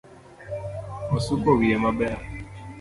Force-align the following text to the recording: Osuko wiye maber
Osuko 1.15 1.49
wiye 1.57 1.75
maber 1.83 2.17